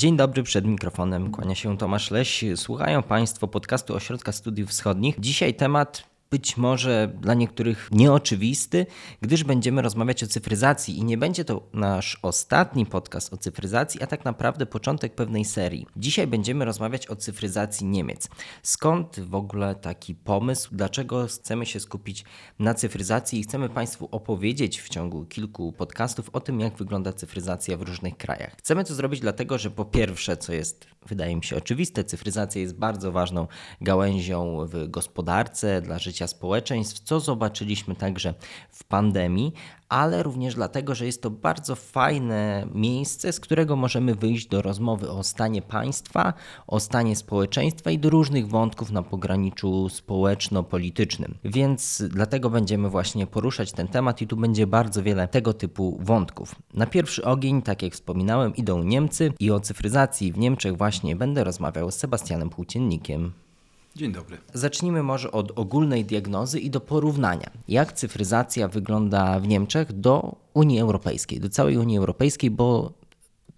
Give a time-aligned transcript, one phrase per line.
[0.00, 2.44] Dzień dobry, przed mikrofonem kłania się Tomasz Leś.
[2.56, 5.14] Słuchają Państwo podcastu Ośrodka Studiów Wschodnich.
[5.18, 8.86] Dzisiaj temat być może dla niektórych nieoczywisty,
[9.20, 14.06] gdyż będziemy rozmawiać o cyfryzacji i nie będzie to nasz ostatni podcast o cyfryzacji, a
[14.06, 15.86] tak naprawdę początek pewnej serii.
[15.96, 18.28] Dzisiaj będziemy rozmawiać o cyfryzacji Niemiec.
[18.62, 20.68] Skąd w ogóle taki pomysł?
[20.72, 22.24] Dlaczego chcemy się skupić
[22.58, 27.76] na cyfryzacji i chcemy Państwu opowiedzieć w ciągu kilku podcastów o tym, jak wygląda cyfryzacja
[27.76, 28.56] w różnych krajach?
[28.58, 32.78] Chcemy to zrobić dlatego, że po pierwsze, co jest wydaje mi się oczywiste, cyfryzacja jest
[32.78, 33.46] bardzo ważną
[33.80, 38.34] gałęzią w gospodarce dla życia społeczeństw, co zobaczyliśmy także
[38.70, 39.52] w pandemii,
[39.90, 45.10] ale również dlatego, że jest to bardzo fajne miejsce, z którego możemy wyjść do rozmowy
[45.10, 46.32] o stanie państwa,
[46.66, 51.34] o stanie społeczeństwa i do różnych wątków na pograniczu społeczno-politycznym.
[51.44, 56.54] Więc dlatego będziemy właśnie poruszać ten temat i tu będzie bardzo wiele tego typu wątków.
[56.74, 61.44] Na pierwszy ogień, tak jak wspominałem, idą Niemcy i o cyfryzacji w Niemczech właśnie będę
[61.44, 63.32] rozmawiał z Sebastianem Płóciennikiem.
[63.96, 64.38] Dzień dobry.
[64.54, 67.50] Zacznijmy może od ogólnej diagnozy i do porównania.
[67.68, 72.92] Jak cyfryzacja wygląda w Niemczech do Unii Europejskiej, do całej Unii Europejskiej, bo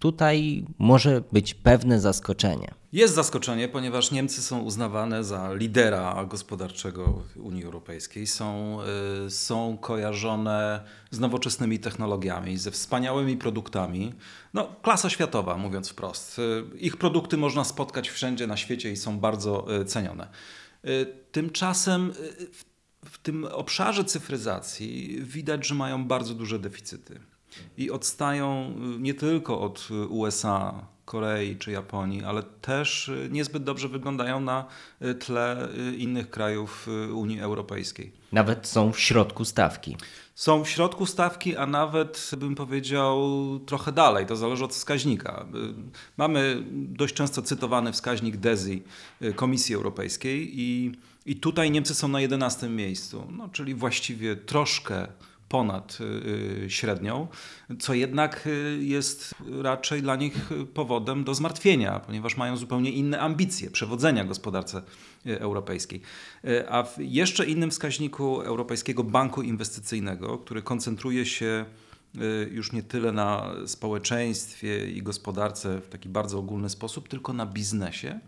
[0.03, 2.73] tutaj może być pewne zaskoczenie.
[2.93, 8.27] Jest zaskoczenie, ponieważ Niemcy są uznawane za lidera gospodarczego Unii Europejskiej.
[8.27, 8.79] Są,
[9.27, 14.13] y, są kojarzone z nowoczesnymi technologiami, ze wspaniałymi produktami.
[14.53, 16.39] No, klasa światowa, mówiąc wprost.
[16.39, 20.27] Y, ich produkty można spotkać wszędzie na świecie i są bardzo y, cenione.
[21.31, 22.13] Tymczasem
[22.53, 22.63] w,
[23.09, 27.32] w tym obszarze cyfryzacji widać, że mają bardzo duże deficyty
[27.77, 34.39] i odstają nie tylko od USA, Korei czy Japonii, ale też y, niezbyt dobrze wyglądają
[34.39, 34.65] na
[35.01, 38.11] y, tle y, innych krajów Unii Europejskiej.
[38.31, 39.97] Nawet są w środku stawki.
[40.35, 43.19] Są w środku stawki, a nawet bym powiedział
[43.65, 44.25] trochę dalej.
[44.25, 45.45] To zależy od wskaźnika.
[46.17, 48.83] Mamy dość często cytowany wskaźnik DESI
[49.35, 50.91] Komisji Europejskiej i,
[51.25, 55.07] i tutaj Niemcy są na 11 miejscu, no, czyli właściwie troszkę
[55.53, 56.03] ponad y,
[56.65, 57.27] y, średnią,
[57.79, 63.71] co jednak y, jest raczej dla nich powodem do zmartwienia, ponieważ mają zupełnie inne ambicje
[63.71, 64.81] przewodzenia gospodarce
[65.25, 66.01] europejskiej.
[66.69, 71.65] A w jeszcze innym wskaźniku Europejskiego Banku Inwestycyjnego, który koncentruje się
[72.51, 78.19] już nie tyle na społeczeństwie i gospodarce w taki bardzo ogólny sposób, tylko na biznesie,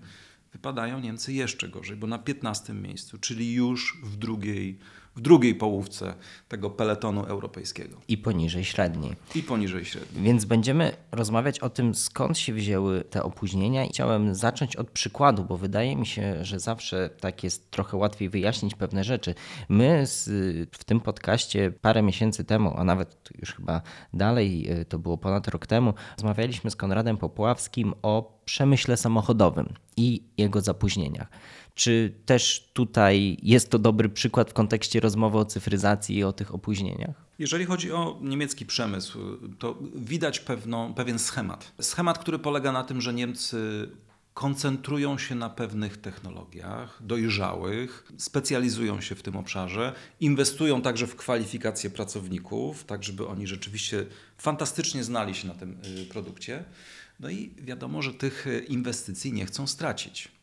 [0.53, 4.79] wypadają Niemcy jeszcze gorzej, bo na 15 miejscu, czyli już w drugiej
[5.15, 6.13] w drugiej połówce
[6.47, 7.97] tego peletonu europejskiego.
[8.07, 9.15] I poniżej średniej.
[9.35, 10.23] I poniżej średniej.
[10.23, 15.43] Więc będziemy rozmawiać o tym, skąd się wzięły te opóźnienia i chciałem zacząć od przykładu,
[15.43, 19.35] bo wydaje mi się, że zawsze tak jest trochę łatwiej wyjaśnić pewne rzeczy.
[19.69, 20.29] My z,
[20.71, 23.81] w tym podcaście parę miesięcy temu, a nawet już chyba
[24.13, 30.23] dalej, y, to było ponad rok temu, rozmawialiśmy z Konradem Popławskim o przemyśle samochodowym i
[30.38, 31.28] jego zapóźnieniach.
[31.75, 36.53] Czy też tutaj jest to dobry przykład w kontekście rozmowy o cyfryzacji i o tych
[36.53, 37.25] opóźnieniach?
[37.39, 39.19] Jeżeli chodzi o niemiecki przemysł,
[39.59, 41.72] to widać pewną, pewien schemat.
[41.81, 43.89] Schemat, który polega na tym, że Niemcy
[44.35, 51.89] koncentrują się na pewnych technologiach dojrzałych, specjalizują się w tym obszarze, inwestują także w kwalifikacje
[51.89, 54.05] pracowników, tak żeby oni rzeczywiście
[54.38, 56.63] fantastycznie znali się na tym y, produkcie.
[57.19, 60.35] No i wiadomo, że tych y, inwestycji nie chcą stracić.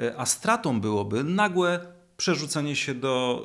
[0.00, 1.80] E, a stratą byłoby nagłe
[2.16, 3.44] przerzucenie się do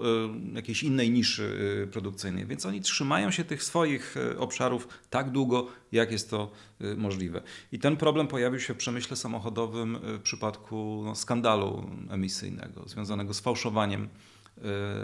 [0.52, 2.46] e, jakiejś innej niszy e, produkcyjnej.
[2.46, 6.52] Więc oni trzymają się tych swoich obszarów tak długo, jak jest to
[6.98, 7.42] możliwe.
[7.72, 13.40] I ten problem pojawił się w przemyśle samochodowym w przypadku no, skandalu emisyjnego związanego z
[13.40, 14.10] fałszowaniem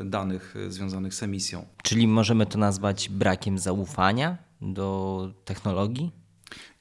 [0.05, 1.65] danych związanych z emisją.
[1.83, 6.22] Czyli możemy to nazwać brakiem zaufania do technologii?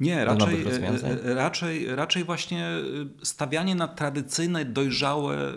[0.01, 2.81] Nie, raczej, e, e, raczej, raczej właśnie e,
[3.23, 5.53] stawianie na tradycyjne, dojrzałe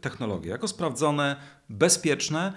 [0.00, 1.36] technologie, jako sprawdzone,
[1.68, 2.52] bezpieczne,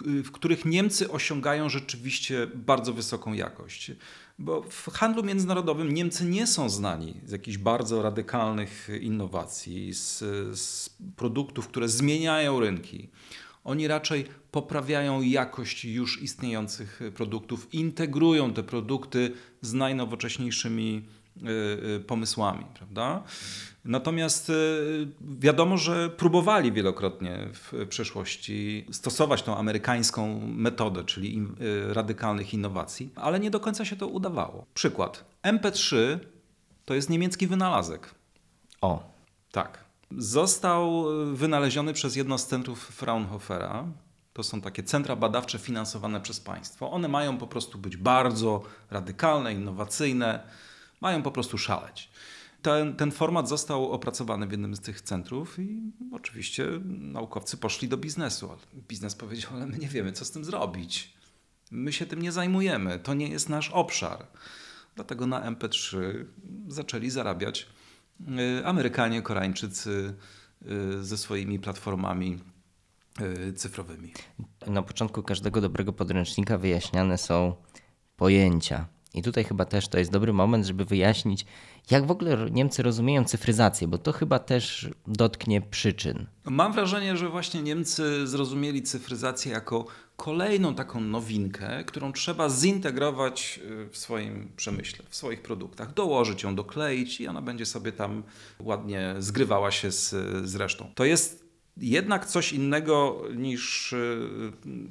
[0.00, 3.92] w których Niemcy osiągają rzeczywiście bardzo wysoką jakość.
[4.38, 10.18] Bo w handlu międzynarodowym Niemcy nie są znani z jakichś bardzo radykalnych innowacji, z,
[10.58, 13.08] z produktów, które zmieniają rynki.
[13.64, 21.02] Oni raczej poprawiają jakość już istniejących produktów, integrują te produkty z najnowocześniejszymi
[21.36, 21.48] y,
[21.96, 23.22] y, pomysłami, prawda?
[23.84, 24.52] Natomiast y,
[25.20, 31.46] wiadomo, że próbowali wielokrotnie w przeszłości stosować tą amerykańską metodę, czyli
[31.88, 34.66] radykalnych innowacji, ale nie do końca się to udawało.
[34.74, 35.24] Przykład.
[35.42, 36.18] MP3
[36.84, 38.14] to jest niemiecki wynalazek.
[38.80, 39.14] O.
[39.52, 39.84] Tak.
[40.18, 43.86] Został wynaleziony przez jedno z centrów Fraunhofera.
[44.32, 46.90] To są takie centra badawcze finansowane przez państwo.
[46.90, 50.40] One mają po prostu być bardzo radykalne, innowacyjne,
[51.00, 52.10] mają po prostu szaleć.
[52.62, 57.96] ten, ten format został opracowany w jednym z tych centrów i oczywiście naukowcy poszli do
[57.96, 58.50] biznesu.
[58.50, 61.14] Ale biznes powiedział, ale my nie wiemy, co z tym zrobić.
[61.70, 64.26] My się tym nie zajmujemy, to nie jest nasz obszar.
[64.94, 65.98] Dlatego na MP3
[66.68, 67.66] zaczęli zarabiać
[68.64, 70.14] Amerykanie, Koreańczycy
[70.66, 72.38] y, ze swoimi platformami
[73.48, 74.12] y, cyfrowymi.
[74.66, 77.54] Na początku każdego dobrego podręcznika wyjaśniane są
[78.16, 78.86] pojęcia.
[79.14, 81.46] I tutaj chyba też to jest dobry moment, żeby wyjaśnić,
[81.90, 86.26] jak w ogóle Niemcy rozumieją cyfryzację, bo to chyba też dotknie przyczyn.
[86.44, 93.88] Mam wrażenie, że właśnie Niemcy zrozumieli cyfryzację jako kolejną taką nowinkę, którą trzeba zintegrować y,
[93.90, 98.22] w swoim przemyśle, w swoich produktach, dołożyć ją, dokleić i ona będzie sobie tam
[98.60, 100.10] ładnie zgrywała się z,
[100.48, 100.90] z resztą.
[100.94, 101.44] To jest
[101.76, 104.28] jednak coś innego niż y,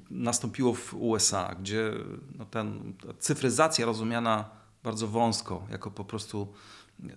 [0.10, 1.92] nastąpiło w USA, gdzie
[2.38, 4.50] no ten, cyfryzacja rozumiana
[4.84, 6.54] bardzo wąsko, jako po prostu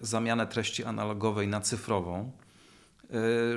[0.01, 2.33] zamianę treści analogowej na cyfrową,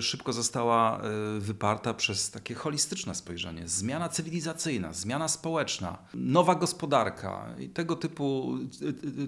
[0.02, 1.02] szybko została
[1.38, 3.68] y, wyparta przez takie holistyczne spojrzenie.
[3.68, 8.58] Zmiana cywilizacyjna, zmiana społeczna, nowa gospodarka i tego typu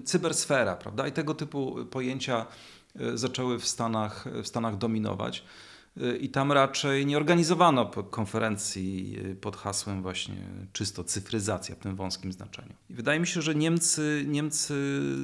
[0.04, 1.06] cybersfera, prawda?
[1.06, 2.46] I tego typu pojęcia
[3.14, 5.44] zaczęły w Stanach, w Stanach dominować.
[6.20, 10.36] I tam raczej nie organizowano konferencji y, pod hasłem właśnie
[10.72, 12.72] czysto cyfryzacja w tym wąskim znaczeniu.
[12.90, 14.74] I wydaje mi się, że Niemcy, Niemcy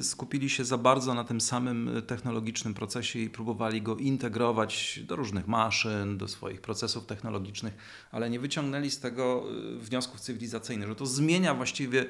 [0.01, 5.47] skupili się za bardzo na tym samym technologicznym procesie i próbowali go integrować do różnych
[5.47, 7.73] maszyn, do swoich procesów technologicznych,
[8.11, 9.45] ale nie wyciągnęli z tego
[9.75, 12.05] y, wniosków cywilizacyjnych, że to zmienia właściwie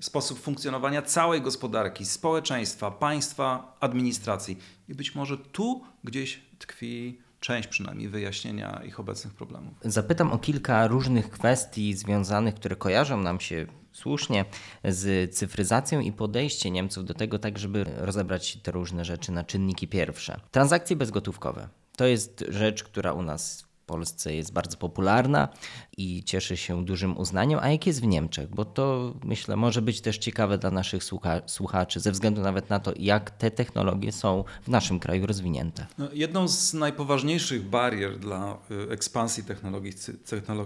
[0.00, 4.58] sposób funkcjonowania całej gospodarki, społeczeństwa, państwa, administracji.
[4.88, 9.74] I być może tu gdzieś tkwi część przynajmniej wyjaśnienia ich obecnych problemów.
[9.84, 14.44] Zapytam o kilka różnych kwestii związanych, które kojarzą nam się słusznie
[14.84, 19.88] z cyfryzacją i podejście Niemców do tego, tak żeby rozebrać te różne rzeczy na czynniki
[19.88, 20.40] pierwsze.
[20.50, 21.68] Transakcje bezgotówkowe.
[21.96, 25.48] To jest rzecz, która u nas Polsce jest bardzo popularna
[25.96, 27.60] i cieszy się dużym uznaniem.
[27.62, 28.50] A jak jest w Niemczech?
[28.50, 32.80] Bo to myślę może być też ciekawe dla naszych słucha słuchaczy, ze względu nawet na
[32.80, 35.86] to, jak te technologie są w naszym kraju rozwinięte.
[35.98, 39.92] No, jedną z najpoważniejszych barier dla y, ekspansji technologii,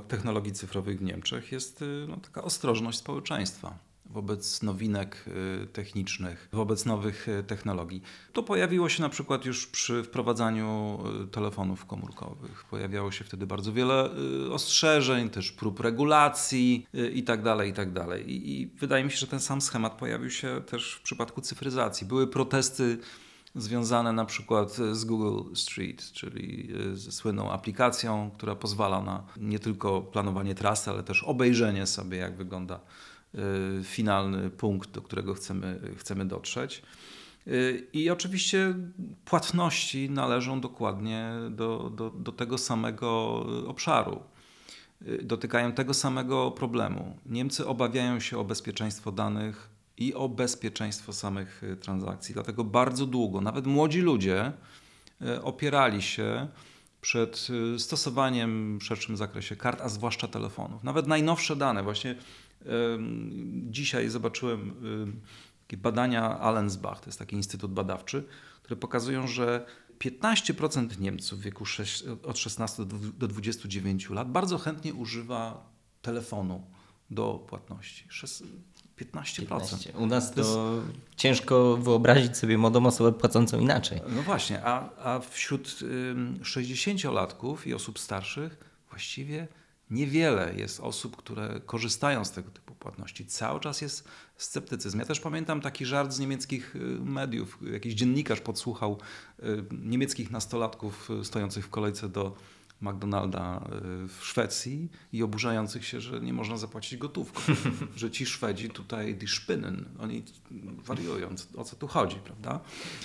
[0.09, 5.24] technologii cyfrowych w Niemczech jest y, no, taka ostrożność społeczeństwa wobec nowinek
[5.62, 8.02] y, technicznych, wobec nowych y, technologii.
[8.32, 12.64] To pojawiło się na przykład już przy wprowadzaniu y, telefonów komórkowych.
[12.70, 14.10] Pojawiało się wtedy bardzo wiele
[14.50, 17.56] ostrzeżeń, też prób regulacji itd.
[17.56, 18.06] Tak itd.
[18.06, 22.06] Tak I wydaje mi się, że ten sam schemat pojawił się też w przypadku cyfryzacji.
[22.06, 22.98] Były protesty
[23.54, 30.00] związane na przykład z Google Street, czyli ze słynną aplikacją, która pozwala na nie tylko
[30.00, 32.80] planowanie trasy, ale też obejrzenie sobie, jak wygląda
[33.84, 36.82] finalny punkt, do którego chcemy, chcemy dotrzeć.
[37.46, 38.75] Y, I oczywiście
[39.25, 43.36] płatności należą dokładnie do, do, do tego samego
[43.66, 44.22] obszaru.
[45.08, 47.16] Y, dotykają tego samego problemu.
[47.26, 52.34] Niemcy obawiają się o bezpieczeństwo danych i o bezpieczeństwo samych transakcji.
[52.34, 54.52] Dlatego bardzo długo, nawet młodzi ludzie
[55.42, 56.48] opierali się
[57.00, 57.48] przed
[57.78, 60.84] stosowaniem w szerszym zakresie kart, a zwłaszcza telefonów.
[60.84, 62.14] Nawet najnowsze dane, właśnie
[63.70, 64.75] Dzisiaj zobaczyłem
[65.66, 68.25] takie badania Allensbach, to jest taki instytut badawczy,
[68.62, 69.66] które pokazują, że
[69.99, 72.85] 15% Niemców w wieku 6, od 16
[73.18, 75.71] do 29 lat bardzo chętnie używa
[76.02, 76.66] telefonu
[77.11, 78.09] do płatności.
[78.09, 78.44] 15%.
[78.97, 79.92] 15.
[79.99, 80.99] U nas to, to jest...
[81.16, 84.00] ciężko wyobrazić sobie młodą osobę płacącą inaczej.
[84.09, 85.78] No właśnie, a, a wśród
[86.42, 88.59] 60-latków i osób starszych
[88.90, 89.49] właściwie
[89.94, 93.26] Niewiele jest osób, które korzystają z tego typu płatności.
[93.26, 94.98] Cały czas jest sceptycyzm.
[94.98, 97.58] Ja też pamiętam taki żart z niemieckich y, mediów.
[97.72, 98.98] Jakiś dziennikarz podsłuchał
[99.38, 102.36] y, niemieckich nastolatków y, stojących w kolejce do
[102.81, 103.69] McDonalda
[104.04, 107.40] y, w Szwecji i oburzających się, że nie można zapłacić gotówką.
[107.97, 110.23] że ci Szwedzi tutaj, die Spinnen, oni
[110.85, 112.61] wariują, o co tu chodzi, prawda?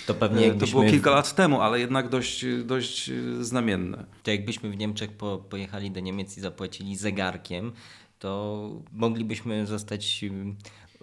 [0.06, 0.66] To pewnie jakbyśmy...
[0.74, 4.06] To było kilka lat temu, ale jednak dość, dość y, znamienne.
[4.22, 7.72] To jakbyśmy w Niemczech po, pojechali do Niemiec i zapłacili zegarkiem,
[8.18, 10.24] to moglibyśmy zostać...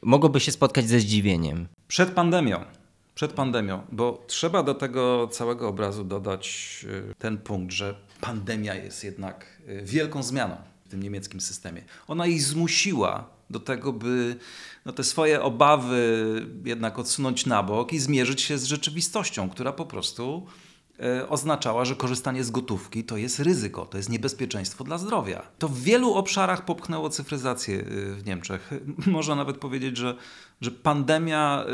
[0.03, 1.67] Mogłoby się spotkać ze zdziwieniem.
[1.87, 2.65] Przed pandemią
[3.17, 6.85] przed pandemią, bo trzeba do tego całego obrazu dodać
[7.17, 11.81] ten punkt, że pandemia jest jednak y, wielką zmianą w tym niemieckim systemie.
[12.07, 14.35] Ona ich zmusiła do tego, by
[14.85, 19.85] no, te swoje obawy jednak odsunąć na bok i zmierzyć się z rzeczywistością, która po
[19.85, 20.45] prostu
[20.99, 25.41] e, oznaczała, że korzystanie z gotówki to jest ryzyko, to jest niebezpieczeństwo dla zdrowia.
[25.59, 27.83] To w wielu obszarach popchnęło cyfryzację e,
[28.13, 28.71] w Niemczech.
[29.07, 30.15] Można nawet powiedzieć, że,
[30.61, 31.65] że pandemia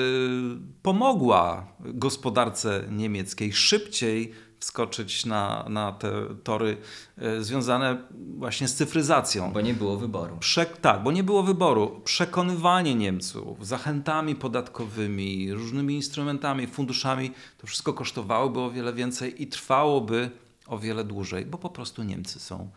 [0.82, 6.12] pomogła gospodarce niemieckiej szybciej wskoczyć na, na te
[6.44, 6.78] tory
[7.18, 7.98] e, związane
[8.38, 9.52] właśnie z cyfryzacją.
[9.52, 10.38] Bo nie było wyboru.
[10.40, 12.02] Prze tak, bo nie było wyboru.
[12.04, 20.30] Przekonywanie Niemców zachętami podatkowymi, różnymi instrumentami, funduszami, to wszystko kosztowałoby o wiele więcej i trwałoby
[20.68, 22.70] o wiele dłużej, bo po prostu Niemcy są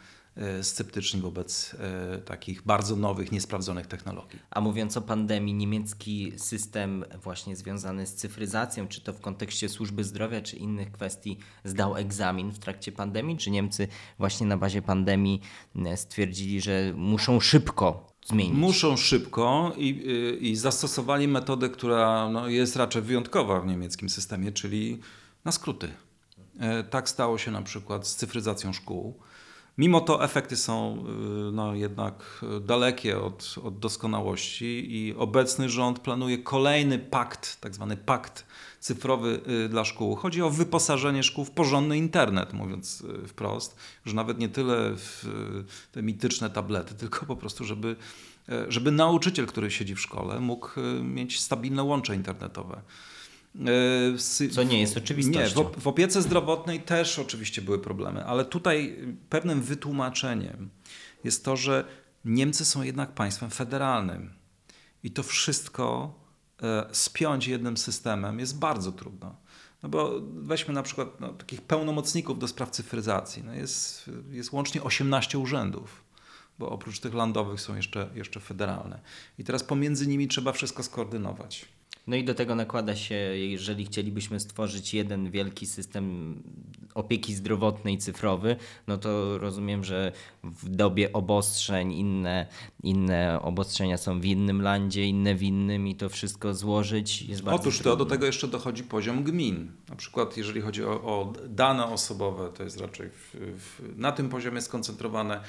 [0.62, 4.38] sceptyczni wobec e, takich bardzo nowych, niesprawdzonych technologii.
[4.50, 10.04] A mówiąc o pandemii, niemiecki system właśnie związany z cyfryzacją, czy to w kontekście służby
[10.04, 13.36] zdrowia, czy innych kwestii, zdał egzamin w trakcie pandemii?
[13.36, 13.88] Czy Niemcy
[14.18, 15.40] właśnie na bazie pandemii
[15.76, 18.54] e, stwierdzili, że muszą szybko zmienić?
[18.54, 20.06] Muszą szybko i,
[20.40, 25.00] i zastosowali metodę, która no, jest raczej wyjątkowa w niemieckim systemie, czyli
[25.44, 25.88] na skróty.
[26.90, 29.20] Tak stało się na przykład z cyfryzacją szkół.
[29.78, 31.04] Mimo to efekty są
[31.48, 37.96] y, no, jednak dalekie od, od doskonałości i obecny rząd planuje kolejny pakt, tak zwany
[37.96, 38.46] pakt
[38.80, 40.16] cyfrowy y, dla szkół.
[40.16, 45.24] Chodzi o wyposażenie szkół w porządny internet, mówiąc y, wprost, że nawet nie tyle w
[45.92, 47.96] te mityczne tablety, tylko po prostu, żeby,
[48.68, 50.68] żeby nauczyciel, który siedzi w szkole, mógł
[51.02, 52.82] mieć stabilne łącze internetowe.
[54.44, 55.64] E, Co nie jest oczywistością.
[55.64, 58.96] Nie, w, opiece zdrowotnej też oczywiście były problemy, ale tutaj
[59.28, 60.70] pewnym wytłumaczeniem
[61.24, 61.84] jest to, że
[62.24, 64.34] Niemcy są jednak państwem federalnym
[65.02, 66.14] i to wszystko
[66.62, 69.36] e, spiąć jednym systemem jest bardzo trudno.
[69.82, 73.44] No bo weźmy na przykład no, takich pełnomocników do spraw cyfryzacji.
[73.44, 76.04] No jest, jest łącznie 18 urzędów,
[76.58, 79.00] bo oprócz tych landowych są jeszcze, jeszcze federalne.
[79.38, 81.75] I teraz pomiędzy nimi trzeba wszystko skoordynować.
[82.06, 86.34] No i do tego nakłada się, jeżeli chcielibyśmy stworzyć jeden wielki system
[86.94, 90.12] opieki zdrowotnej cyfrowy, no to rozumiem, że
[90.44, 92.46] w dobie obostrzeń inne,
[92.82, 97.60] inne obostrzenia są w innym landzie, inne w innym i to wszystko złożyć jest bardzo
[97.60, 99.72] Otóż to do tego jeszcze dochodzi poziom gmin.
[99.88, 104.28] Na przykład jeżeli chodzi o, o dane osobowe, to jest raczej w, w, na tym
[104.28, 105.40] poziomie skoncentrowane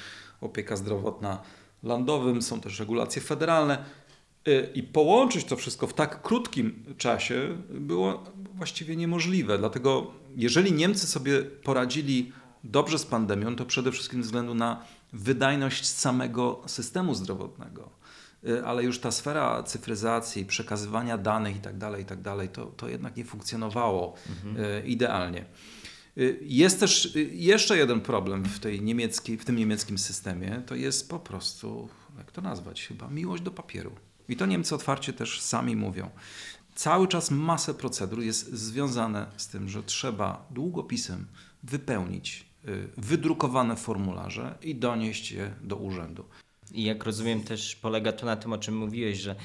[0.42, 1.42] opieka zdrowotna
[1.84, 3.86] landowym, są też regulacje federalne
[4.74, 8.24] I połączyć to wszystko w tak krótkim czasie było
[8.54, 9.58] właściwie niemożliwe.
[9.58, 12.32] Dlatego, jeżeli Niemcy sobie poradzili
[12.64, 17.90] dobrze z pandemią, to przede wszystkim ze względu na wydajność samego systemu zdrowotnego.
[18.48, 23.18] Y, ale już ta sfera cyfryzacji, przekazywania danych itd., tak itd., tak to, to jednak
[23.18, 24.66] nie funkcjonowało mhm.
[24.66, 25.46] Y, idealnie.
[26.42, 31.20] Jest też jeszcze jeden problem w, tej niemieckiej, w tym niemieckim systemie, to jest po
[31.20, 33.92] prostu, jak to nazwać chyba, miłość do papieru.
[34.30, 36.10] I to Niemcy otwarcie też sami mówią.
[36.76, 41.28] Cały czas masę procedur jest związane z tym, że trzeba długopisem
[41.64, 46.26] wypełnić y, wydrukowane formularze i donieść je do urzędu.
[46.72, 49.36] I jak rozumiem, też polega to na tym, o czym mówiłeś, że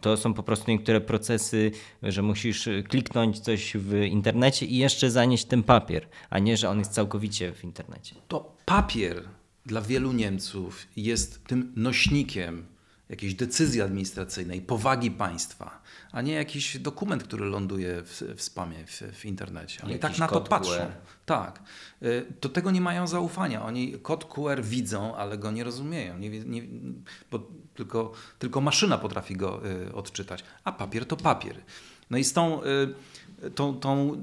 [0.00, 1.70] to są po prostu niektóre procesy,
[2.02, 6.78] że musisz kliknąć coś w internecie i jeszcze zanieść ten papier, a nie, że on
[6.78, 8.14] jest całkowicie w internecie.
[8.28, 9.22] To papier
[9.66, 12.66] dla wielu Niemców jest tym nośnikiem
[13.08, 15.82] jakiejś decyzji administracyjnej, powagi państwa,
[16.12, 19.82] a nie jakiś dokument, który ląduje w, w spamie w, w internecie.
[19.84, 20.70] Oni tak na to patrzą.
[20.70, 20.92] QR.
[21.26, 21.62] Tak.
[22.02, 23.64] Y, do tego nie mają zaufania.
[23.64, 26.62] Oni kod QR widzą, ale go nie rozumieją, nie, nie,
[27.30, 31.56] bo tylko, tylko maszyna potrafi go y, odczytać, a papier to papier.
[32.10, 32.94] No i z tą y,
[33.54, 34.22] tą, tą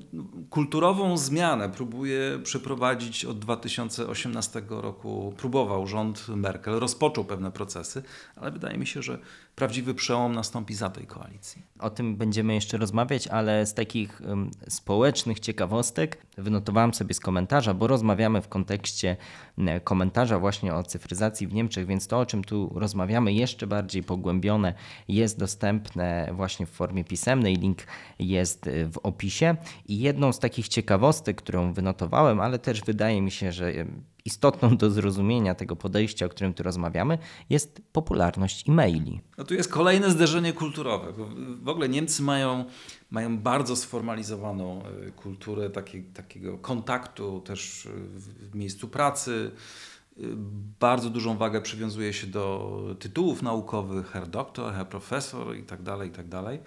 [0.49, 5.33] kulturową zmianę próbuje przeprowadzić od 2018 roku.
[5.37, 8.03] Próbował rząd Merkel, rozpoczął pewne procesy,
[8.35, 9.17] ale wydaje mi się, że
[9.55, 11.61] prawdziwy przełom nastąpi za tej koalicji.
[11.79, 17.73] O tym będziemy jeszcze rozmawiać, ale z takich um, społecznych ciekawostek wynotowałem sobie z komentarza,
[17.73, 19.17] bo rozmawiamy w kontekście
[19.83, 24.73] komentarza właśnie o cyfryzacji w Niemczech, więc to, o czym tu rozmawiamy, jeszcze bardziej pogłębione,
[25.07, 27.55] jest dostępne właśnie w formie pisemnej.
[27.55, 27.77] Link
[28.19, 29.55] jest w opisie.
[29.87, 33.73] I jedną z takich ciekawostek, którą wynotowałem, ale też wydaje mi się, że
[34.25, 37.17] istotną do zrozumienia tego podejścia, o którym tu rozmawiamy,
[37.49, 39.21] jest popularność e-maili.
[39.37, 41.13] No tu jest kolejne zderzenie kulturowe.
[41.61, 42.65] W ogóle Niemcy mają,
[43.11, 47.87] mają bardzo sformalizowaną e, kulturę taki, takiego kontaktu też
[48.51, 49.51] w miejscu pracy.
[50.17, 50.21] E,
[50.79, 56.59] bardzo dużą wagę przywiązuje się do tytułów naukowych, herr doktor, herr profesor itd., tak itd.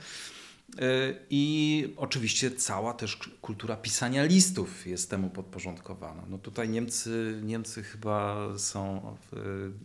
[0.78, 6.23] E, I oczywiście cała też kultura pisania listów jest temu podporządkowana.
[6.28, 9.16] No tutaj Niemcy, Niemcy chyba są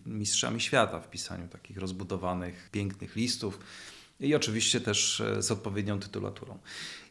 [0.06, 3.60] mistrzami świata w pisaniu takich rozbudowanych, pięknych listów
[4.20, 6.58] i oczywiście też e, z odpowiednią tytulaturą.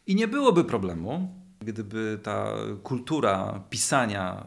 [0.07, 4.47] I nie byłoby problemu, gdyby ta kultura pisania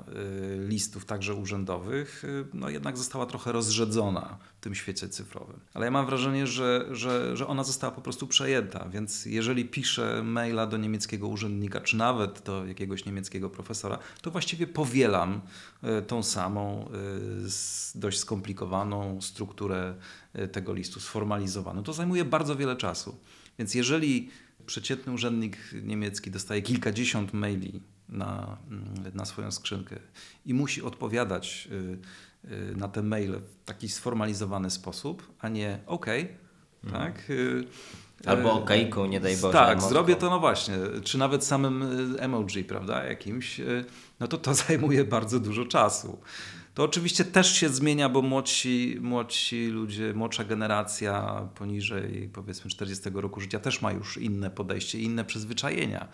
[0.63, 5.59] y, listów, także urzędowych, y, no jednak została trochę rozrzedzona w tym świecie cyfrowym.
[5.73, 10.23] Ale ja mam wrażenie, że, że, że ona została po prostu przejęta, więc jeżeli piszę
[10.23, 15.41] maila do niemieckiego urzędnika, czy nawet do jakiegoś niemieckiego profesora, to właściwie powielam
[15.83, 16.89] y, tą samą,
[17.95, 19.95] dość skomplikowaną strukturę
[20.51, 21.83] tego listu, sformalizowaną.
[21.83, 23.17] To zajmuje bardzo wiele czasu.
[23.59, 24.29] Więc jeżeli
[24.65, 29.95] przeciętny urzędnik niemiecki dostaje kilkadziesiąt maili na, mm, na swoją skrzynkę
[30.45, 36.07] i musi odpowiadać y, y, na te maile w taki sformalizowany sposób, a nie OK,
[36.07, 37.03] mhm.
[37.03, 37.29] tak?
[37.29, 37.63] Y,
[38.25, 39.53] Albo okejką, nie daj Boże.
[39.53, 41.85] Tak, zrobię to, no właśnie, czy nawet samym
[42.19, 43.61] emoji, prawda, jakimś,
[44.19, 46.17] no to to zajmuje bardzo dużo czasu.
[46.73, 53.41] To oczywiście też się zmienia, bo młodsi, młodsi ludzie, młodsza generacja poniżej powiedzmy 40 roku
[53.41, 56.07] życia też ma już inne podejście, inne przyzwyczajenia.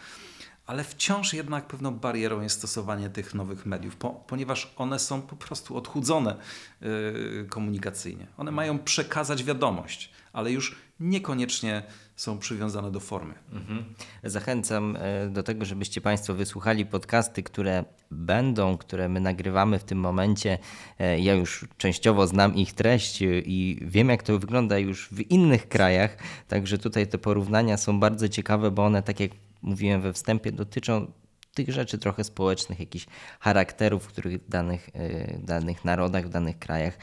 [0.69, 5.35] Ale wciąż jednak pewną barierą jest stosowanie tych nowych mediów, po, ponieważ one są po
[5.35, 6.35] prostu odchudzone
[6.81, 8.27] yy, komunikacyjnie.
[8.37, 11.83] One mają przekazać wiadomość, ale już niekoniecznie
[12.15, 13.33] są przywiązane do formy.
[13.51, 13.85] Mhm.
[14.23, 19.99] Zachęcam e, do tego, żebyście Państwo wysłuchali podcasty, które będą, które my nagrywamy w tym
[19.99, 20.57] momencie.
[20.99, 25.69] E, ja już częściowo znam ich treść i wiem, jak to wygląda już w innych
[25.69, 30.51] krajach, także tutaj te porównania są bardzo ciekawe, bo one, tak jak mówiłem we wstępie,
[30.51, 31.11] dotyczą
[31.53, 33.05] tych rzeczy trochę społecznych, jakichś
[33.39, 36.97] charakterów, których w danych, e, danych narodach, w danych krajach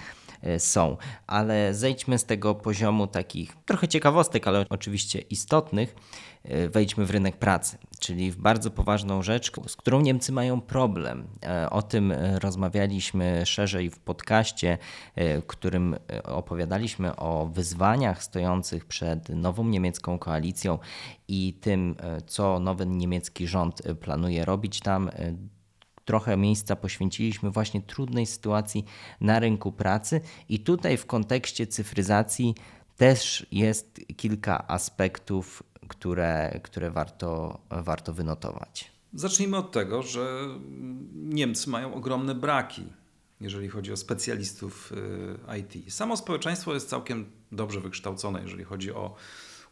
[0.59, 0.97] są.
[1.27, 5.95] Ale zejdźmy z tego poziomu takich trochę ciekawostek, ale oczywiście istotnych,
[6.45, 11.29] e, wejdźmy w rynek pracy, czyli w bardzo poważną rzecz, z którą Niemcy mają problem.
[11.43, 14.79] E, o tym rozmawialiśmy szerzej w podcaście,
[15.17, 20.79] w którym opowiadaliśmy o wyzwaniach stojących przed nową niemiecką koalicją
[21.29, 25.11] i tym, co nowy niemiecki rząd planuje robić tam
[26.07, 28.85] trochę miejsca poświęciliśmy właśnie trudnej sytuacji
[29.21, 32.55] na rynku pracy i tutaj w kontekście cyfryzacji
[32.97, 38.91] też jest kilka aspektów, które, które warto, warto wynotować.
[39.13, 40.49] Zacznijmy od tego, że
[41.15, 42.83] Niemcy mają ogromne braki,
[43.41, 44.93] jeżeli chodzi o specjalistów
[45.53, 45.95] y, IT.
[45.95, 49.15] Samo społeczeństwo jest całkiem dobrze wykształcone, jeżeli chodzi o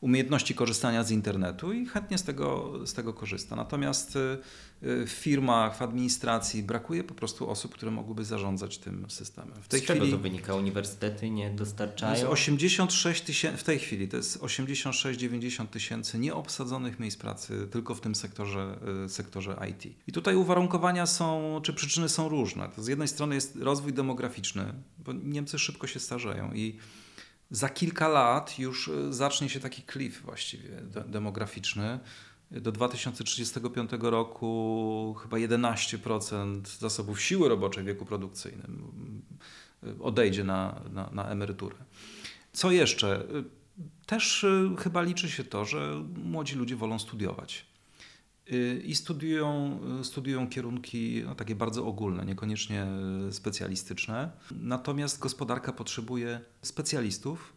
[0.01, 3.57] umiejętności korzystania z internetu i chętnie z tego, z tego korzysta.
[3.57, 4.39] Natomiast y,
[4.83, 9.55] y, w firmach, w administracji brakuje po prostu osób, które mogłyby zarządzać tym systemem.
[9.63, 10.55] W tej z chwili, czego to wynika?
[10.55, 12.31] Uniwersytety nie dostarczają?
[12.31, 18.15] 86 tysięcy, w tej chwili to jest 86-90 tysięcy nieobsadzonych miejsc pracy tylko w tym
[18.15, 19.97] sektorze, y, sektorze IT.
[20.07, 22.69] I tutaj uwarunkowania są, czy przyczyny są różne.
[22.77, 26.79] To z jednej strony jest rozwój demograficzny, bo Niemcy szybko się starzeją i
[27.51, 30.71] za kilka lat już e, zacznie się taki cliff właściwie
[31.07, 32.01] demograficzny.
[32.51, 38.93] Do 2035 roku chyba 11% zasobów siły roboczej w wieku produkcyjnym
[39.83, 41.77] e, odejdzie na, na, na emeryturę.
[42.53, 43.17] Co jeszcze?
[43.21, 43.25] E,
[44.07, 44.47] też
[44.79, 47.74] chyba liczy się to, że młodzi ludzie wolą studiować.
[48.85, 52.87] I studiują, studiują kierunki no, takie bardzo ogólne, niekoniecznie
[53.31, 54.31] specjalistyczne.
[54.51, 57.53] Natomiast gospodarka potrzebuje specjalistów,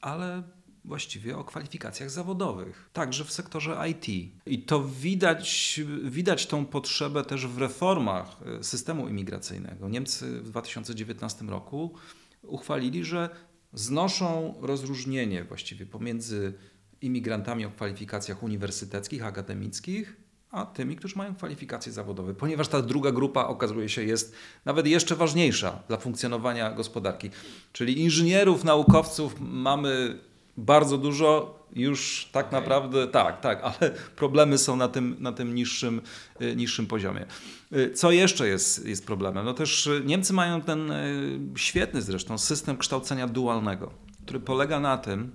[0.00, 0.42] ale
[0.84, 4.32] właściwie o kwalifikacjach zawodowych, także w sektorze IT.
[4.46, 9.88] I to widać, widać tą potrzebę też w reformach systemu imigracyjnego.
[9.88, 11.94] Niemcy w 2019 roku
[12.42, 13.30] uchwalili, że
[13.72, 16.54] znoszą rozróżnienie właściwie pomiędzy
[17.00, 23.44] imigrantami o kwalifikacjach uniwersyteckich, akademickich a tymi, którzy mają kwalifikacje zawodowe, ponieważ ta druga grupa
[23.44, 27.30] okazuje się jest nawet jeszcze ważniejsza dla funkcjonowania gospodarki.
[27.72, 30.18] Czyli inżynierów, naukowców mamy
[30.56, 32.60] bardzo dużo, już tak okay.
[32.60, 36.00] naprawdę tak, tak, ale problemy są na tym, na tym niższym,
[36.42, 37.26] y, niższym poziomie.
[37.72, 39.44] Y, co jeszcze jest, jest problemem?
[39.44, 43.90] No też Niemcy mają ten y, świetny zresztą system kształcenia dualnego,
[44.24, 45.32] który polega na tym,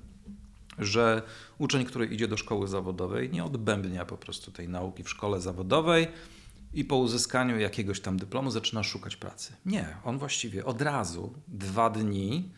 [0.80, 1.22] że
[1.58, 6.08] uczeń, który idzie do szkoły zawodowej, nie odbębnia po prostu tej nauki w szkole zawodowej
[6.74, 9.54] i po uzyskaniu jakiegoś tam dyplomu zaczyna szukać pracy.
[9.66, 12.52] Nie, on właściwie od razu dwa dni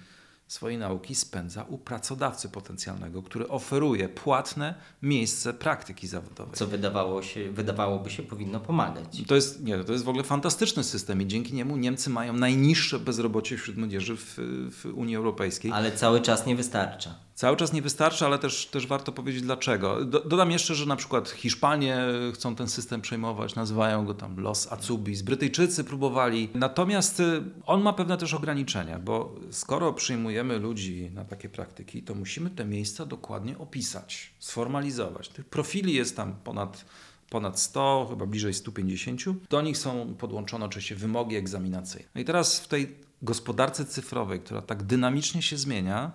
[0.47, 6.55] swojej nauki spędza u pracodawcy potencjalnego, który oferuje płatne miejsce praktyki zawodowej.
[6.55, 9.23] Co wydawało się, wydawałoby się powinno pomagać.
[9.27, 12.99] To jest, nie, to jest w ogóle fantastyczny system i dzięki niemu Niemcy mają najniższe
[12.99, 14.35] bezrobocie wśród młodzieży w,
[14.71, 15.71] w Unii Europejskiej.
[15.71, 17.15] Ale cały czas nie wystarcza.
[17.35, 20.05] Cały czas nie wystarczy, ale też, też warto powiedzieć dlaczego.
[20.05, 21.97] Do, dodam jeszcze, że na przykład Hiszpanie
[22.33, 26.49] chcą ten system przejmować, nazywają go tam Los Azubis, Brytyjczycy próbowali.
[26.53, 32.15] Natomiast y, on ma pewne też ograniczenia, bo skoro przyjmujemy ludzi na takie praktyki, to
[32.15, 35.29] musimy te miejsca dokładnie opisać, sformalizować.
[35.29, 36.85] Tych profili jest tam ponad
[37.29, 39.21] ponad 100, chyba bliżej 150.
[39.49, 42.09] Do nich są podłączone oczywiście wymogi egzaminacyjne.
[42.15, 46.11] No i teraz w tej gospodarce cyfrowej, która tak dynamicznie się zmienia,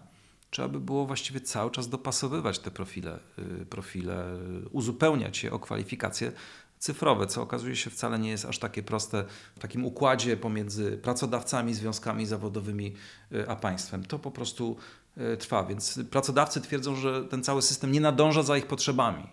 [0.50, 3.18] trzeba by było właściwie cały czas dopasowywać te profile,
[3.62, 4.24] y, profile
[4.70, 6.32] uzupełniać je o kwalifikacje
[6.78, 9.24] cyfrowe, co okazuje się wcale nie jest aż takie proste
[9.56, 12.94] w takim układzie pomiędzy pracodawcami, związkami zawodowymi
[13.32, 14.04] y, a państwem.
[14.04, 14.76] To po prostu
[15.18, 19.26] y, trwa, więc pracodawcy twierdzą, że ten cały system nie nadąża za ich potrzebami.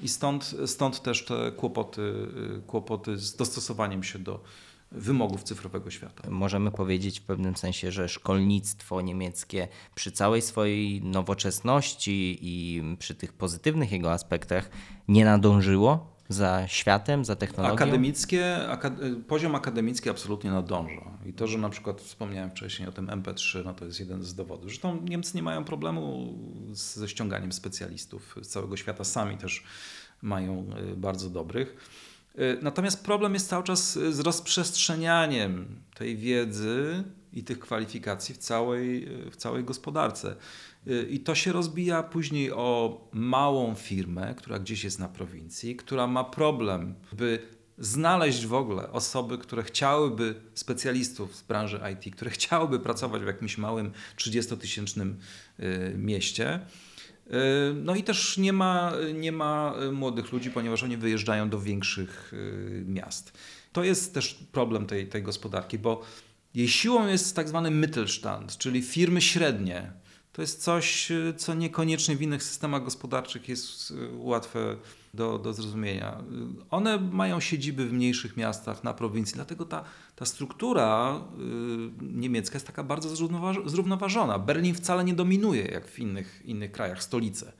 [0.00, 2.28] I stąd, stąd też te kłopoty,
[2.66, 4.40] kłopoty z dostosowaniem się do,
[4.94, 6.30] wymogów cyfrowego świata.
[6.30, 13.32] Możemy powiedzieć w pewnym sensie, że szkolnictwo niemieckie przy całej swojej nowoczesności i przy tych
[13.32, 14.70] pozytywnych jego aspektach
[15.08, 17.74] nie nadążyło za światem, za technologią?
[17.74, 18.92] Akademickie, akad
[19.28, 21.18] poziom akademicki absolutnie nadąża.
[21.26, 24.34] I to, że na przykład wspomniałem wcześniej o tym MP3, no to jest jeden z
[24.34, 24.64] dowodów.
[24.64, 26.34] Zresztą Niemcy nie mają problemu
[26.72, 29.64] ze ściąganiem specjalistów z całego świata, sami też
[30.22, 31.76] mają y, bardzo dobrych.
[32.38, 39.08] Y, natomiast problem jest cały czas z rozprzestrzenianiem tej wiedzy i tych kwalifikacji w całej,
[39.26, 40.36] y, w całej gospodarce.
[40.86, 46.06] Y, I to się rozbija później o małą firmę, która gdzieś jest na prowincji, która
[46.06, 47.38] ma problem, by
[47.78, 53.58] znaleźć w ogóle osoby, które chciałyby, specjalistów z branży IT, które chciałyby pracować w jakimś
[53.58, 55.14] małym 30-tysięcznym
[55.96, 56.60] mieście
[57.74, 62.84] no i też nie ma, nie ma młodych ludzi, ponieważ oni wyjeżdżają do większych e,
[62.84, 63.32] miast.
[63.72, 66.02] To jest też problem tej, tej gospodarki, bo
[66.54, 69.92] jej siłą jest tak zwany Mittelstand, czyli firmy średnie.
[70.34, 74.76] To jest coś, co niekoniecznie w innych systemach gospodarczych jest e, łatwe
[75.14, 76.22] do, do zrozumienia.
[76.70, 79.84] One mają siedziby w mniejszych miastach, na prowincji, dlatego ta,
[80.16, 81.20] ta struktura
[82.00, 83.16] y, niemiecka jest taka bardzo
[83.66, 84.38] zrównoważona.
[84.38, 87.52] Berlin wcale nie dominuje jak w innych, innych krajach, stolice.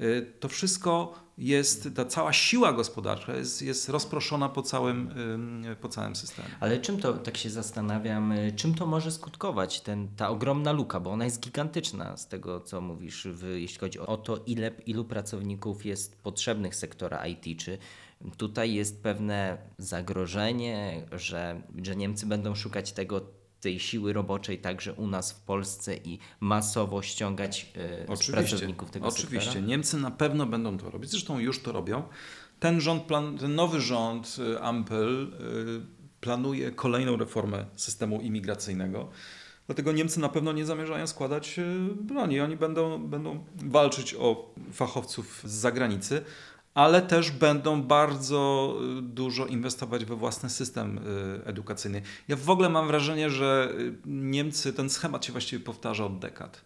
[0.00, 5.10] Y, to wszystko jest, ta cała siła gospodarcza jest, jest rozproszona po całym,
[5.80, 6.48] po całym systemie.
[6.60, 11.00] Ale czym to, tak się zastanawiam, y, czym to może skutkować, ten, ta ogromna luka,
[11.00, 15.04] bo ona jest gigantyczna z tego, co mówisz, w, jeśli chodzi o to, ile, ilu
[15.04, 17.78] pracowników jest potrzebnych sektora IT, czy
[18.36, 25.06] tutaj jest pewne zagrożenie, że, że Niemcy będą szukać tego tej siły roboczej także u
[25.06, 27.72] nas w Polsce i masowo ściągać
[28.06, 29.66] e, pracowników tego Oczywiście, sektora?
[29.66, 32.02] Niemcy na pewno będą to robić, zresztą już to robią.
[32.60, 39.08] Ten rząd, plan, ten nowy rząd e, Ampel e, planuje kolejną reformę systemu imigracyjnego.
[39.66, 41.60] Dlatego Niemcy na pewno nie zamierzają składać
[42.00, 42.40] broni.
[42.40, 46.24] Oni będą, będą walczyć o fachowców z zagranicy,
[46.78, 52.02] ale też będą bardzo y, dużo inwestować we własny system y, edukacyjny.
[52.28, 56.64] Ja w ogóle mam wrażenie, że y, Niemcy, ten schemat się właściwie powtarza od dekad.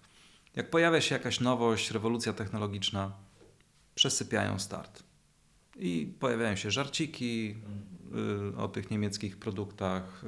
[0.57, 3.13] Jak pojawia się jakaś nowość, rewolucja technologiczna,
[3.95, 5.03] przesypiają start.
[5.77, 7.55] I pojawiają się żarciki
[8.57, 10.23] o tych niemieckich produktach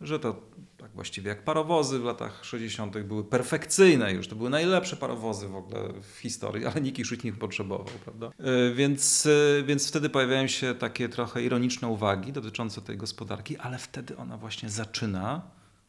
[0.00, 0.42] że to
[0.76, 2.98] tak właściwie jak parowozy w latach 60.
[2.98, 7.24] były perfekcyjne już, to były najlepsze parowozy w ogóle w historii, ale nikt już ich
[7.24, 8.30] nie potrzebował, prawda?
[8.38, 13.78] E, więc, e, więc wtedy pojawiają się takie trochę ironiczne uwagi dotyczące tej gospodarki, ale
[13.78, 15.42] wtedy ona właśnie zaczyna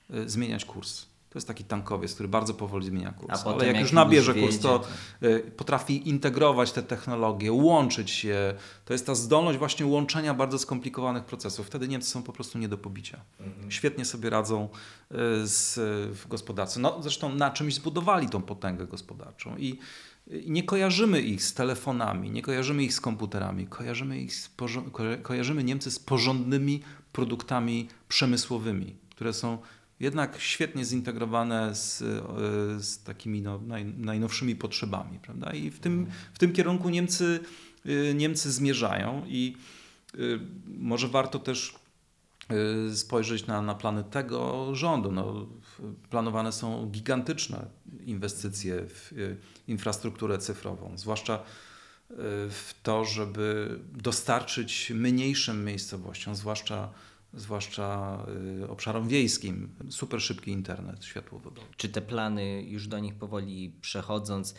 [0.09, 1.05] e, zmieniać kurs.
[1.37, 3.45] To jest taki tankowiec, który bardzo powoli zmienia kurs.
[3.45, 4.83] Ale jak, jak już nabierze już kurs, to
[5.23, 8.53] y, potrafi integrować te technologie, łączyć je.
[8.85, 11.67] To jest ta zdolność właśnie łączenia bardzo skomplikowanych procesów.
[11.67, 13.19] Wtedy Niemcy są po prostu nie do pobicia.
[13.39, 13.71] Mhm.
[13.71, 14.69] Świetnie sobie radzą
[15.11, 15.15] y,
[15.47, 15.75] z,
[16.17, 16.79] w gospodarce.
[16.79, 19.57] No, zresztą na czymś zbudowali tą potęgę gospodarczą.
[19.57, 19.79] I,
[20.27, 24.49] i nie kojarzymy ich z telefonami, nie kojarzymy ich z komputerami, kojarzymy, ich z
[25.23, 29.57] kojarzymy Niemcy z porządnymi produktami przemysłowymi, które są
[29.99, 35.19] jednak świetnie zintegrowane z, e, z takimi no, naj, najnowszymi potrzebami.
[35.19, 35.53] Prawda?
[35.53, 37.39] I w tym, w tym kierunku Niemcy,
[37.85, 39.57] e, Niemcy zmierzają i
[40.13, 40.17] e,
[40.65, 41.75] może warto też
[42.93, 45.11] spojrzeć na, na plany tego rządu.
[45.11, 45.47] No,
[46.09, 47.65] planowane są gigantyczne
[48.05, 49.13] inwestycje w
[49.67, 51.43] infrastrukturę cyfrową, zwłaszcza
[52.49, 56.89] w to, żeby dostarczyć mniejszym miejscowościom, zwłaszcza
[57.37, 58.17] zwłaszcza
[58.63, 61.67] y, obszarom wiejskim, super szybki internet światłowodowy.
[61.77, 64.55] Czy te plany, już do nich powoli przechodząc, y,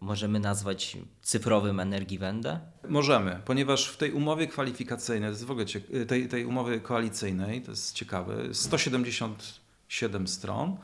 [0.00, 2.60] możemy nazwać cyfrowym Energiewende?
[2.88, 7.62] Możemy, ponieważ w tej umowie kwalifikacyjnej, to jest w ogóle y, tej, tej umowy koalicyjnej,
[7.62, 10.76] to jest ciekawe, 177 stron,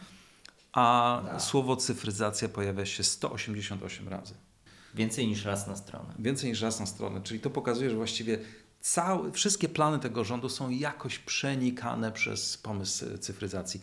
[0.73, 1.41] a no.
[1.41, 4.35] słowo cyfryzacja pojawia się 188 razy.
[4.95, 6.15] Więcej niż raz na stronę.
[6.19, 8.39] Więcej niż raz na stronę, czyli to pokazuje, że właściwie
[8.87, 13.81] Całe, wszystkie plany tego rządu są jakoś przenikane przez pomysł cyfryzacji.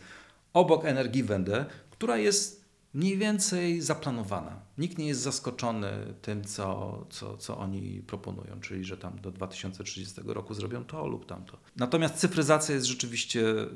[0.52, 2.64] Obok Energiewende, która jest
[2.94, 4.60] mniej więcej zaplanowana.
[4.78, 10.20] Nikt nie jest zaskoczony tym, co, co, co oni proponują, czyli że tam do 2030
[10.24, 11.58] roku zrobią to lub tamto.
[11.76, 13.66] Natomiast cyfryzacja jest rzeczywiście y,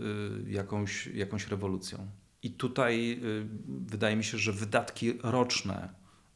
[0.46, 2.06] jakąś, jakąś rewolucją.
[2.42, 5.88] I tutaj y, wydaje mi się, że wydatki roczne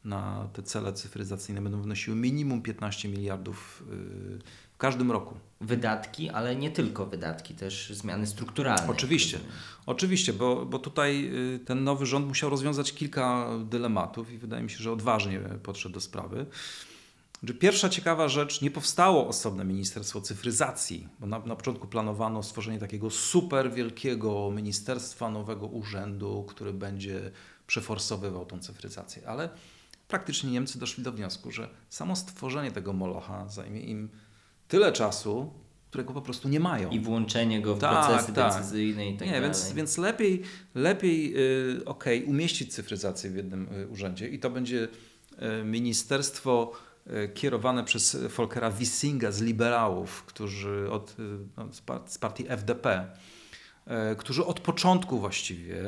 [0.03, 5.35] na te cele cyfryzacyjne będą wynosiły minimum 15 miliardów y, każdym roku.
[5.61, 8.87] Wydatki, ale nie tylko wydatki, też zmiany strukturalne.
[8.87, 9.39] Oczywiście,
[9.85, 14.69] oczywiście, bo, bo tutaj y, ten nowy rząd musiał rozwiązać kilka dylematów i wydaje mi
[14.69, 16.45] się, że odważnie podszedł do sprawy.
[17.59, 23.09] Pierwsza ciekawa rzecz, nie powstało osobne Ministerstwo Cyfryzacji, bo na, na początku planowano stworzenie takiego
[23.09, 27.31] super wielkiego ministerstwa, nowego urzędu, który będzie
[27.67, 29.49] przeforsowywał tą cyfryzację, ale
[30.07, 34.09] praktycznie Niemcy doszli do wniosku, że samo stworzenie tego molocha zajmie im
[34.67, 35.53] tyle czasu,
[35.93, 36.89] którego po prostu nie mają.
[36.89, 38.53] I włączenie go w tak, procesy tak.
[38.53, 39.41] decyzyjne i tak nie, dalej.
[39.41, 40.41] Więc, więc lepiej,
[40.75, 44.87] lepiej yy, okay, umieścić cyfryzację w jednym y, urzędzie i to będzie
[45.61, 46.71] y, ministerstwo
[47.07, 51.15] y, kierowane przez Volkera Wissinga z liberałów, którzy od,
[51.57, 51.67] no,
[52.05, 53.07] z partii FDP
[54.17, 55.83] którzy od początku właściwie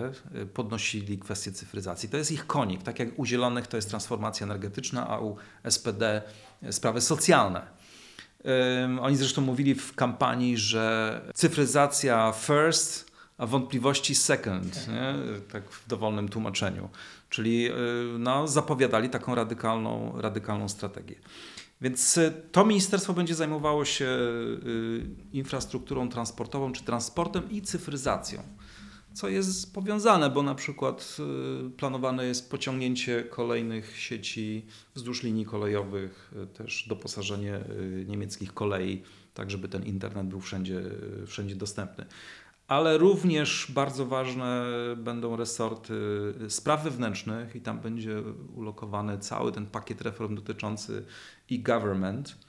[0.54, 2.10] podnosili kwestię cyfryzacji.
[2.10, 5.38] To jest ich konik, tak jak u Zielonych to jest transformacja energetyczna, a u
[5.70, 6.22] SPD
[6.72, 7.68] sprawy socjalne.
[9.02, 15.14] Oni zresztą mówili w kampanii, że cyfryzacja first, a wątpliwości second, nie?
[15.52, 16.90] tak w dowolnym tłumaczeniu.
[17.30, 17.74] Czyli e,
[18.20, 21.16] no, zapowiadali taką radykalną, radykalną strategię.
[21.82, 28.44] Więc y, to ministerstwo będzie zajmowało się y, infrastrukturą transportową, czy transportem i cyfryzacją,
[29.16, 31.18] co jest powiązane, bo na przykład
[31.68, 37.60] y, planowane jest pociągnięcie kolejnych sieci wzdłuż linii kolejowych, też doposażenie
[38.06, 40.82] niemieckich kolei, tak żeby ten internet był wszędzie,
[41.28, 42.06] wszędzie dostępny.
[42.68, 44.66] Ale również bardzo ważne
[44.98, 45.94] będą resorty
[46.50, 48.24] spraw wewnętrznych i tam będzie
[48.56, 51.06] ulokowany cały ten pakiet reform dotyczący
[51.52, 52.45] e-government, y,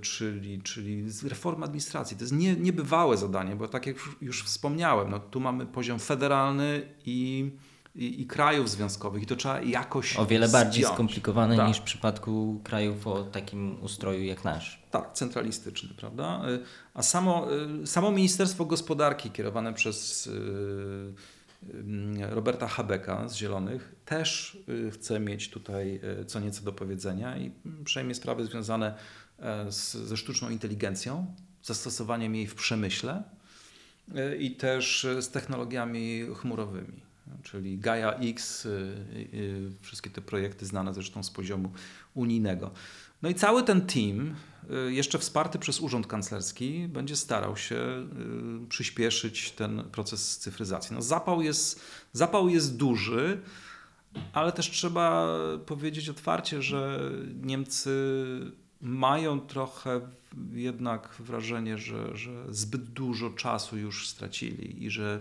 [0.00, 2.16] czyli, czyli reformy administracji.
[2.16, 6.88] To jest nie, niebywałe zadanie, bo tak jak już wspomniałem, no, tu mamy poziom federalny
[7.06, 7.50] i
[7.96, 10.64] i, i, krajów związkowych i to trzeba jakoś O wiele zdjąć.
[10.64, 11.68] bardziej skomplikowane tak.
[11.68, 14.82] niż w przypadku krajów o takim ustroju jak nasz.
[14.90, 16.42] Tak, centralistyczny, prawda?
[16.94, 17.46] A samo,
[17.84, 21.12] samo Ministerstwo Gospodarki kierowane przez y,
[22.30, 27.52] Roberta Habeka z Zielonych też y, chce mieć tutaj y, co nieco do powiedzenia i
[27.84, 28.94] przejmie sprawy związane
[29.70, 33.22] z, ze sztuczną inteligencją, zastosowaniem jej w przemyśle
[34.38, 37.06] i też z technologiami chmurowymi
[37.42, 38.68] czyli Gaia X,
[39.80, 41.72] wszystkie te projekty znane zresztą z poziomu
[42.14, 42.70] unijnego.
[43.22, 44.34] No i cały ten team,
[44.88, 48.08] jeszcze wsparty przez Urząd Kanclerski, będzie starał się
[48.68, 50.94] przyspieszyć ten proces cyfryzacji.
[50.94, 51.80] No zapał, jest,
[52.12, 53.40] zapał jest duży,
[54.32, 55.28] ale też trzeba
[55.66, 57.10] powiedzieć otwarcie, że
[57.42, 57.90] Niemcy
[58.86, 60.00] mają trochę
[60.52, 65.20] jednak wrażenie, że, że zbyt dużo czasu już stracili i że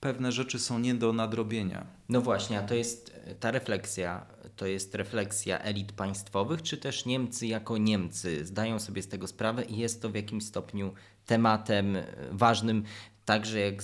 [0.00, 1.86] pewne rzeczy są nie do nadrobienia.
[2.08, 7.46] No właśnie, a to jest ta refleksja, to jest refleksja elit państwowych, czy też Niemcy
[7.46, 10.94] jako Niemcy zdają sobie z tego sprawę i jest to w jakimś stopniu
[11.26, 11.96] tematem
[12.30, 12.84] ważnym,
[13.24, 13.82] także jak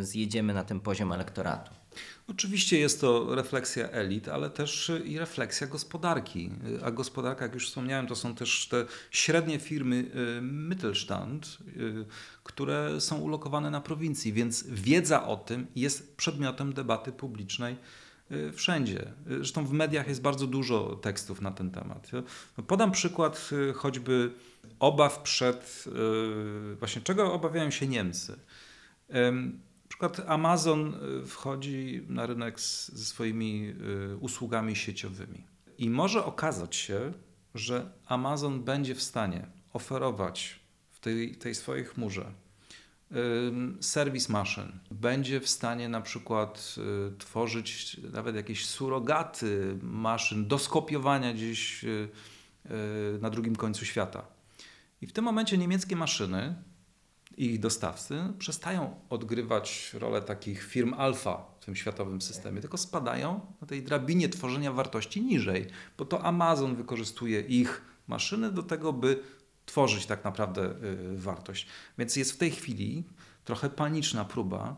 [0.00, 1.75] zjedziemy na ten poziom elektoratu.
[2.28, 6.50] Oczywiście jest to refleksja elit, ale też i refleksja gospodarki.
[6.84, 9.96] A gospodarka, jak już wspomniałem, to są też te średnie firmy
[10.38, 12.04] y, Mittelstand, y,
[12.44, 17.76] które są ulokowane na prowincji, więc wiedza o tym jest przedmiotem debaty publicznej
[18.30, 19.12] y, wszędzie.
[19.26, 22.10] Zresztą w mediach jest bardzo dużo tekstów na ten temat.
[22.66, 24.32] Podam przykład choćby
[24.78, 25.84] obaw przed,
[26.78, 28.38] właśnie czego obawiają się Niemcy
[29.88, 33.74] przykład Amazon y, wchodzi na rynek ze swoimi
[34.12, 35.44] y, usługami sieciowymi.
[35.78, 37.12] I może okazać się,
[37.54, 42.32] że Amazon będzie w stanie oferować w tej, tej swojej chmurze
[43.80, 44.78] serwis maszyn.
[44.90, 46.74] Będzie w stanie na przykład
[47.12, 51.84] y, tworzyć nawet jakieś surogaty maszyn do skopiowania gdzieś
[53.20, 54.26] na drugim końcu świata.
[55.00, 56.54] I w tym momencie niemieckie maszyny
[57.36, 63.66] ich dostawcy przestają odgrywać rolę takich firm alfa w tym światowym systemie, tylko spadają na
[63.66, 65.66] tej drabinie tworzenia wartości niżej,
[65.98, 69.22] bo to Amazon wykorzystuje ich maszyny do tego, by
[69.66, 71.66] tworzyć tak naprawdę y, wartość.
[71.98, 73.04] Więc jest w tej chwili
[73.44, 74.76] trochę paniczna próba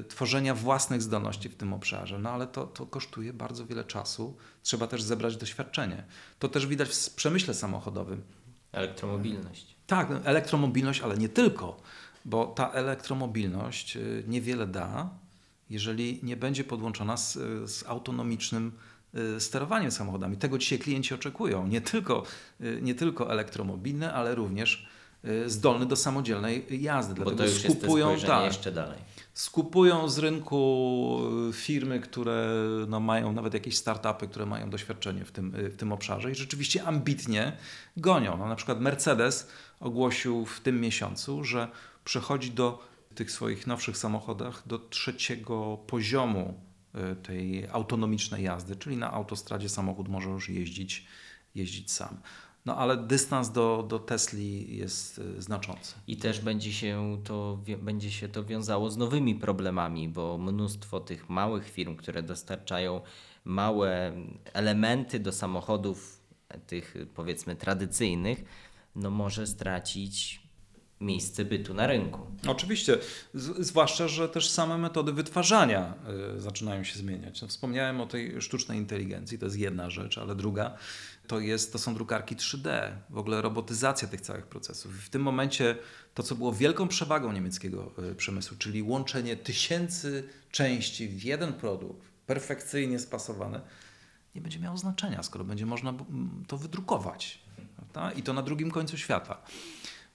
[0.00, 4.36] y, tworzenia własnych zdolności w tym obszarze, no ale to, to kosztuje bardzo wiele czasu.
[4.62, 6.04] Trzeba też zebrać doświadczenie.
[6.38, 8.22] To też widać w przemyśle samochodowym.
[8.72, 9.76] Elektromobilność.
[9.86, 11.76] Tak, no, elektromobilność, ale nie tylko,
[12.24, 15.10] bo ta elektromobilność y, niewiele da,
[15.70, 17.32] jeżeli nie będzie podłączona z,
[17.70, 18.72] z autonomicznym
[19.36, 20.36] y, sterowaniem samochodami.
[20.36, 21.66] Tego dzisiaj klienci oczekują.
[21.66, 22.22] Nie tylko,
[22.60, 24.86] y, nie tylko elektromobilny, ale również
[25.46, 27.14] zdolny do samodzielnej jazdy.
[27.14, 28.98] Bo Dlatego to już skupują, jest tak, jeszcze dalej.
[29.40, 31.20] Skupują z rynku
[31.52, 32.48] firmy, które
[32.88, 36.84] no, mają nawet jakieś startupy, które mają doświadczenie w tym, w tym obszarze i rzeczywiście
[36.84, 37.56] ambitnie
[37.96, 38.36] gonią.
[38.36, 39.48] No, na przykład Mercedes
[39.80, 41.68] ogłosił w tym miesiącu, że
[42.04, 46.60] przechodzi do tych swoich nowszych samochodach do trzeciego poziomu
[47.12, 51.06] y, tej autonomicznej jazdy, czyli na autostradzie samochód może już jeździć,
[51.54, 52.16] jeździć sam.
[52.66, 55.94] No ale dystans do, do Tesli jest y, znaczący.
[56.06, 61.28] I też będzie się, to, będzie się to wiązało z nowymi problemami, bo mnóstwo tych
[61.28, 63.00] małych firm, które dostarczają
[63.44, 64.12] małe
[64.52, 66.20] elementy do samochodów,
[66.66, 68.44] tych powiedzmy tradycyjnych,
[68.96, 70.39] no może stracić
[71.00, 72.26] miejsce bytu na rynku.
[72.46, 72.98] Oczywiście,
[73.34, 75.94] z, zwłaszcza, że też same metody wytwarzania
[76.36, 77.42] y, zaczynają się zmieniać.
[77.42, 80.76] No, wspomniałem o tej sztucznej inteligencji, to jest jedna rzecz, ale druga
[81.26, 85.04] to, jest, to są drukarki 3D, w ogóle robotyzacja tych całych procesów.
[85.04, 85.76] W tym momencie
[86.14, 92.08] to, co było wielką przewagą niemieckiego y, przemysłu, czyli łączenie tysięcy części w jeden produkt,
[92.26, 93.60] perfekcyjnie spasowane,
[94.34, 95.94] nie będzie miało znaczenia, skoro będzie można
[96.46, 97.38] to wydrukować.
[97.76, 98.12] Prawda?
[98.12, 99.42] I to na drugim końcu świata.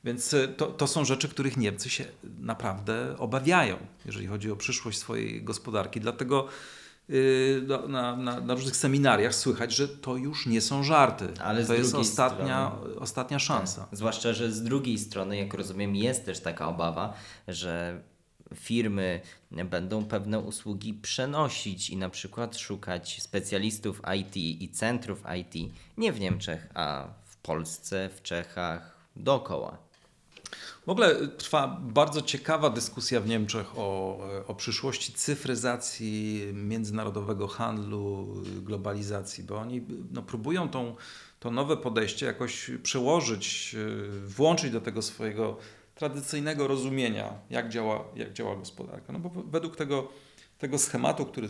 [0.06, 2.06] Więc y, to, to są rzeczy, których Niemcy się
[2.40, 6.00] naprawdę obawiają, jeżeli chodzi o przyszłość swojej gospodarki.
[6.00, 6.48] Dlatego
[7.10, 11.28] yy, na, na, na, różnych seminariach słychać, że to już nie są żarty.
[11.44, 13.82] Ale to jest ostatnia, strony, ostatnia szansa.
[13.82, 13.98] Tak.
[13.98, 17.14] Zwłaszcza, że z drugiej strony, jak rozumiem, jest też taka obawa,
[17.48, 18.02] że
[18.56, 26.14] firmy będą pewne usługi przenosić i na przykład szukać specjalistów IT i centrów IT nie
[26.14, 29.85] w Niemczech, a w Polsce, w Czechach, dookoła.
[30.86, 38.28] W ogóle trwa bardzo ciekawa dyskusja w Niemczech o, o przyszłości cyfryzacji międzynarodowego handlu,
[38.62, 40.96] globalizacji, bo oni no, próbują tą,
[41.40, 43.76] to nowe podejście jakoś przełożyć,
[44.26, 45.58] włączyć do tego swojego
[45.96, 49.14] tradycyjnego rozumienia, jak działa, jak działa gospodarka.
[49.14, 50.08] No bo według tego,
[50.58, 51.48] tego schematu, który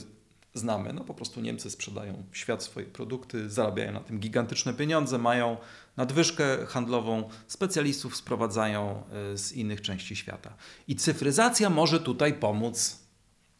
[0.55, 0.93] znamy.
[0.93, 5.57] No po prostu Niemcy sprzedają w świat swoje produkty, zarabiają na tym gigantyczne pieniądze, mają
[5.97, 10.55] nadwyżkę handlową, specjalistów sprowadzają e, z innych części świata.
[10.87, 12.99] I cyfryzacja może tutaj pomóc,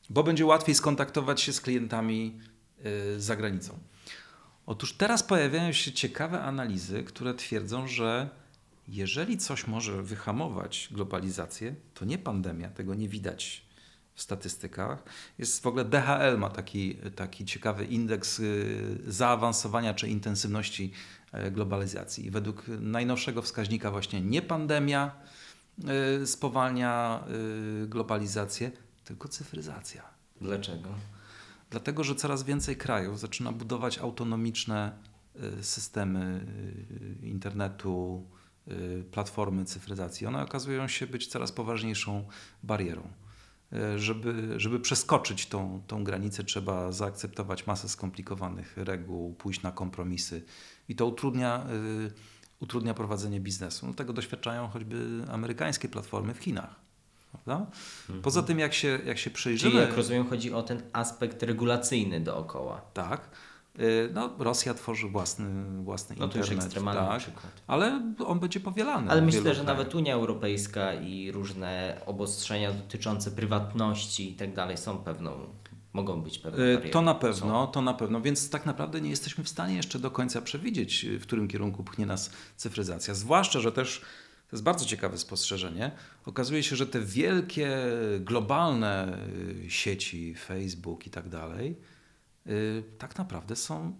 [0.10, 2.40] bo będzie łatwiej skontaktować się z klientami
[2.84, 3.80] e, za granicą.
[4.66, 8.30] Otóż teraz pojawiają się ciekawe analizy, które twierdzą, że
[8.88, 13.66] jeżeli coś może wyhamować globalizację, to nie pandemia, tego nie widać
[14.16, 15.04] w statystykach.
[15.38, 20.92] Jest w ogóle DHL ma taki, taki ciekawy indeks y, zaawansowania czy intensywności
[21.32, 22.26] e, globalizacji.
[22.26, 25.12] I według najnowszego wskaźnika właśnie nie pandemia
[26.22, 27.24] y, spowalnia
[27.84, 28.72] y, globalizację,
[29.04, 30.04] tylko cyfryzacja.
[30.42, 30.90] Dlaczego?
[31.70, 34.92] Dlatego, że coraz więcej krajów zaczyna budować autonomiczne
[35.62, 36.46] systemy
[37.24, 38.26] internetu,
[39.12, 40.28] platformy cyfryzacji.
[40.28, 42.28] One okazują się być coraz poważniejszą
[42.64, 43.08] barierą.
[43.74, 50.44] E, żeby, żeby przeskoczyć tą, tą granicę, trzeba zaakceptować masę skomplikowanych reguł, pójść na kompromisy
[50.90, 51.66] i to utrudnia,
[52.08, 52.12] y,
[52.60, 53.88] utrudnia prowadzenie biznesu.
[53.88, 56.86] No, tego doświadczają choćby amerykańskie platformy w Chinach.
[57.32, 57.72] Prawda?
[58.02, 58.22] Mhm.
[58.22, 59.72] Poza tym, jak się, jak się przyjrzymy.
[59.72, 62.82] Czyli, jak rozumiem, chodzi o ten aspekt regulacyjny dookoła.
[62.94, 63.30] Tak.
[63.80, 65.46] Y, no, Rosja tworzy własny,
[65.84, 66.48] własny no, internet.
[66.48, 67.48] To już ekstremalny tak, przykład.
[67.68, 69.12] Ale on będzie powielany.
[69.12, 69.66] Ale myślę, że krajach.
[69.66, 75.32] nawet Unia Europejska i różne obostrzenia dotyczące prywatności i tak dalej są pewną
[75.94, 76.90] mogą być pewne y, bariery.
[76.90, 80.12] To na pewno, to na pewno, więc tak naprawdę nie jesteśmy w stanie jeszcze do
[80.12, 83.14] końca przewidzieć, w którym kierunku pchnie nas cyfryzacja.
[83.14, 84.02] Zwłaszcza, że też
[84.50, 85.92] to jest bardzo ciekawe spostrzeżenie.
[86.26, 87.78] Okazuje się, że te wielkie,
[88.20, 89.18] globalne
[89.66, 91.95] y, sieci, Facebook i tak dalej, Y,
[92.98, 93.96] tak naprawdę są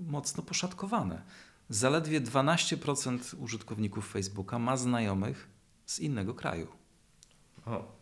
[0.00, 1.22] mocno poszatkowane.
[1.68, 5.48] Zaledwie 12% użytkowników Facebooka ma znajomych
[5.86, 6.68] z innego kraju.
[7.66, 8.00] O.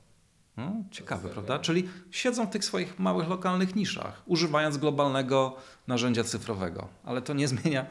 [0.57, 1.59] No, ciekawe, prawda?
[1.59, 6.89] Czyli siedzą w tych swoich małych, lokalnych niszach, używając globalnego narzędzia cyfrowego.
[7.05, 7.87] Ale to nie zmienia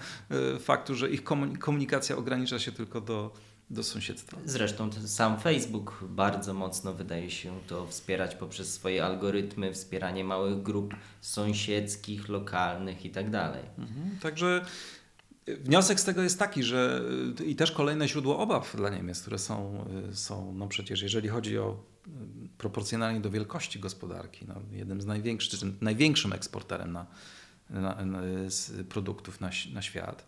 [0.55, 1.23] y, faktu, że ich
[1.59, 3.33] komunikacja ogranicza się tylko do,
[3.69, 4.37] do sąsiedztwa.
[4.45, 10.95] Zresztą sam Facebook bardzo mocno wydaje się to wspierać poprzez swoje algorytmy, wspieranie małych grup
[11.21, 13.63] sąsiedzkich, lokalnych i tak dalej.
[13.77, 14.65] Mhm, także
[15.47, 17.01] wniosek z tego jest taki, że
[17.45, 21.83] i też kolejne źródło obaw dla Niemiec, które są, są no przecież jeżeli chodzi o
[22.57, 27.05] proporcjonalnie do wielkości gospodarki, no jednym z największych, największym eksporterem na,
[27.69, 28.21] na, na
[28.89, 30.25] produktów na, na świat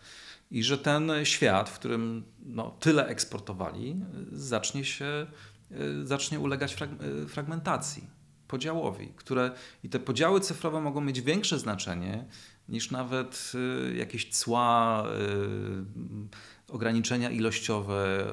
[0.51, 3.95] i że ten świat, w którym no, tyle eksportowali,
[4.31, 5.27] zacznie się,
[6.03, 6.89] zacznie ulegać frag
[7.27, 8.07] fragmentacji.
[8.47, 9.51] podziałowi, które
[9.83, 12.25] i te podziały cyfrowe mogą mieć większe znaczenie
[12.69, 13.51] niż nawet
[13.89, 15.05] y, jakieś cła,
[16.69, 18.25] ograniczenia ilościowe,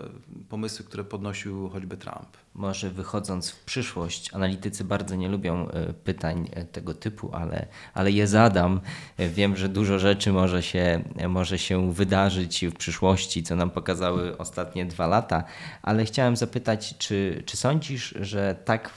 [0.48, 2.36] pomysły, które podnosił choćby Trump.
[2.54, 8.26] Może wychodząc w przyszłość, analitycy bardzo nie lubią y, pytań tego typu, ale, ale je
[8.26, 8.80] zadam.
[9.18, 14.86] Wiem, że dużo rzeczy może się, może się wydarzyć w przyszłości, co nam pokazały ostatnie
[14.86, 15.44] dwa lata,
[15.82, 18.90] ale chciałem zapytać, czy, czy sądzisz, że tak,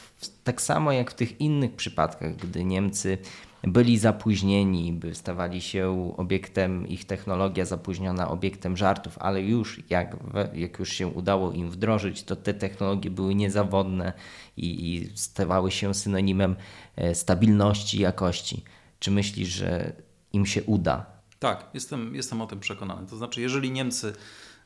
[0.43, 3.17] tak samo jak w tych innych przypadkach, gdy Niemcy
[3.63, 10.17] byli zapóźnieni, by stawali się obiektem, ich technologia zapóźniona obiektem żartów, ale już jak,
[10.53, 14.13] jak już się udało im wdrożyć, to te technologie były niezawodne
[14.57, 16.55] i, i stawały się synonimem
[16.95, 18.63] e, stabilności i jakości.
[18.99, 19.93] Czy myślisz, że
[20.33, 21.05] im się uda?
[21.39, 23.07] Tak, jestem, jestem o tym przekonany.
[23.07, 24.13] To znaczy, jeżeli Niemcy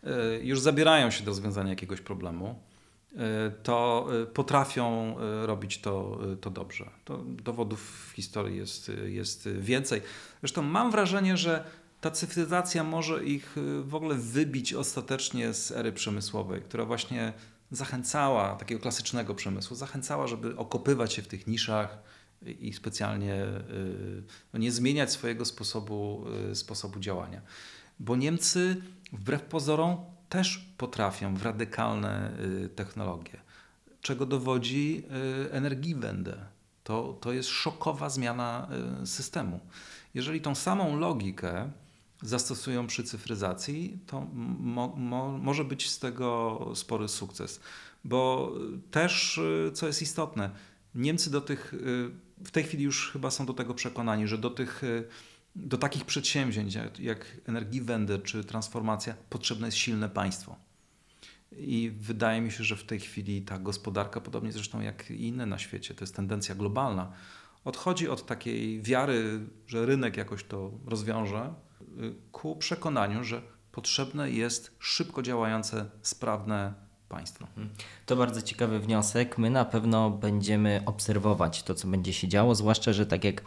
[0.04, 2.60] e, już zabierają się do rozwiązania jakiegoś problemu,
[3.64, 6.90] to e, potrafią e, robić to, to dobrze.
[7.06, 10.02] To dowodów w historii jest, jest więcej.
[10.40, 11.64] Zresztą mam wrażenie, że
[12.02, 17.34] ta cyfryzacja może ich w ogóle wybić ostatecznie z ery przemysłowej, która właśnie
[17.72, 21.98] zachęcała, takiego klasycznego przemysłu, zachęcała, żeby okopywać się w tych niszach
[22.60, 23.46] i specjalnie
[24.54, 27.42] no nie zmieniać swojego sposobu, sposobu działania.
[28.00, 28.82] Bo Niemcy,
[29.14, 29.98] wbrew pozorom,
[30.34, 32.32] też potrafią w radykalne
[32.66, 33.42] y, technologie,
[34.02, 35.04] czego dowodzi
[35.46, 36.46] y, Energiewende.
[36.84, 38.68] To, to jest szokowa zmiana
[39.04, 39.60] y, systemu.
[40.14, 41.72] Jeżeli tą samą logikę
[42.22, 44.28] zastosują przy cyfryzacji, to
[44.60, 47.60] mo, mo, może być z tego spory sukces.
[48.04, 48.54] Bo
[48.92, 49.40] też,
[49.74, 50.50] co jest istotne,
[50.96, 51.74] Niemcy do tych,
[52.44, 54.82] w tej chwili już chyba są do tego przekonani, że do tych
[55.56, 60.56] do takich przedsięwzięć jak Energiewende czy transformacja potrzebne jest silne państwo.
[61.58, 65.58] I wydaje mi się, że w tej chwili ta gospodarka, podobnie zresztą jak inne na
[65.58, 67.12] świecie, to jest tendencja globalna,
[67.66, 71.54] odchodzi od takiej wiary, że rynek jakoś to rozwiąże,
[72.32, 73.42] ku przekonaniu, że
[73.72, 76.74] potrzebne jest szybko działające, sprawne
[77.10, 77.48] państwo.
[78.06, 79.38] To bardzo ciekawy wniosek.
[79.38, 83.44] My na pewno będziemy obserwować to, co będzie się działo, zwłaszcza, że tak jak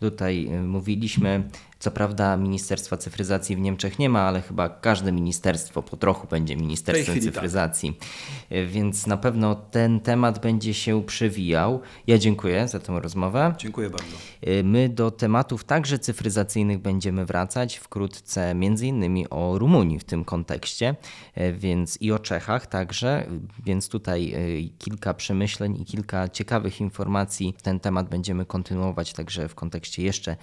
[0.00, 1.48] tutaj y, mówiliśmy,
[1.78, 6.56] co prawda Ministerstwa Cyfryzacji w Niemczech nie ma, ale chyba każde ministerstwo po trochu będzie
[6.56, 7.24] Ministerstwem tak.
[7.24, 7.98] Cyfryzacji.
[8.48, 8.68] Tak.
[8.68, 11.80] Więc na pewno ten temat będzie się przewijał.
[12.06, 13.54] Ja dziękuję za tę rozmowę.
[13.58, 14.16] Dziękuję bardzo.
[14.48, 20.24] Y, my do tematów także cyfryzacyjnych będziemy wracać wkrótce, między innymi o Rumunii w tym
[20.24, 20.96] kontekście,
[21.52, 23.26] więc i o Czechach także,
[23.64, 24.34] więc tutaj
[24.78, 27.54] kilka przemyśleń i kilka ciekawych informacji.
[27.62, 30.36] Ten temat będziemy kontynuować także w kontekście jeszcze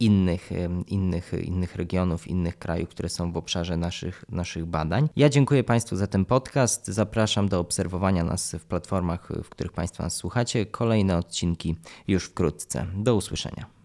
[0.00, 0.50] innych
[0.86, 5.08] innych, innych regionów, innych krajów, które są w obszarze naszych, naszych badań.
[5.16, 6.86] Ja dziękuję Państwu za ten podcast.
[6.86, 10.66] Zapraszam do obserwowania nas w platformach, w których Państwo nas słuchacie.
[10.66, 11.76] Kolejne odcinki
[12.08, 12.86] już wkrótce.
[12.96, 13.79] Do usłyszenia.